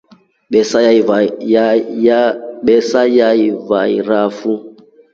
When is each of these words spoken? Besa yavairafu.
Besa 2.61 3.05
yavairafu. 3.17 4.53